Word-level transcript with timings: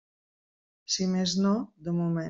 Si 0.95 1.07
més 1.13 1.37
no, 1.45 1.55
de 1.89 1.99
moment. 2.01 2.19